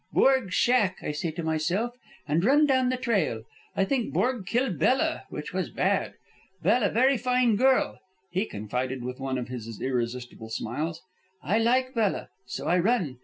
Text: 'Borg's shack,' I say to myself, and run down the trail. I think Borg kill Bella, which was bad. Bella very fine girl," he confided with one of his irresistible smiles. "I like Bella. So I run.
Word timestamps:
'Borg's 0.13 0.55
shack,' 0.55 0.97
I 1.03 1.11
say 1.11 1.29
to 1.29 1.43
myself, 1.43 1.95
and 2.27 2.43
run 2.43 2.65
down 2.65 2.89
the 2.89 2.97
trail. 2.97 3.43
I 3.75 3.85
think 3.85 4.11
Borg 4.11 4.47
kill 4.47 4.73
Bella, 4.75 5.25
which 5.29 5.53
was 5.53 5.69
bad. 5.69 6.15
Bella 6.63 6.89
very 6.89 7.17
fine 7.19 7.55
girl," 7.55 7.99
he 8.31 8.47
confided 8.47 9.03
with 9.03 9.19
one 9.19 9.37
of 9.37 9.49
his 9.49 9.79
irresistible 9.79 10.49
smiles. 10.49 11.03
"I 11.43 11.59
like 11.59 11.93
Bella. 11.93 12.29
So 12.47 12.65
I 12.65 12.79
run. 12.79 13.19